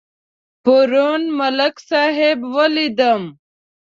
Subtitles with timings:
[0.63, 3.21] پرون ملک صاحب ولیدم.